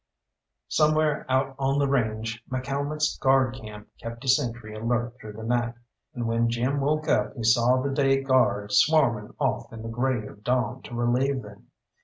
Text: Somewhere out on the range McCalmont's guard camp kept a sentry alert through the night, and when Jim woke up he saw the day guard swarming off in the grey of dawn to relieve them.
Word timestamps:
Somewhere 0.67 1.27
out 1.29 1.53
on 1.59 1.77
the 1.77 1.87
range 1.87 2.43
McCalmont's 2.51 3.19
guard 3.19 3.53
camp 3.53 3.87
kept 4.01 4.25
a 4.25 4.27
sentry 4.27 4.73
alert 4.73 5.15
through 5.21 5.33
the 5.33 5.43
night, 5.43 5.75
and 6.15 6.25
when 6.27 6.49
Jim 6.49 6.79
woke 6.81 7.07
up 7.07 7.35
he 7.35 7.43
saw 7.43 7.79
the 7.79 7.93
day 7.93 8.19
guard 8.23 8.71
swarming 8.71 9.35
off 9.37 9.71
in 9.71 9.83
the 9.83 9.89
grey 9.89 10.25
of 10.25 10.43
dawn 10.43 10.81
to 10.85 10.95
relieve 10.95 11.43
them. 11.43 11.67